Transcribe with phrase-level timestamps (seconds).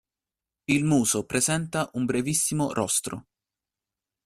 [0.65, 3.25] Il muso presenta un brevissimo rostro.